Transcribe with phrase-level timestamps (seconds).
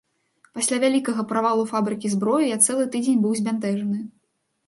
[0.55, 3.99] Пасля вялікага правалу фабрыкі зброі, я цэлы тыдзень быў збянтэжаны.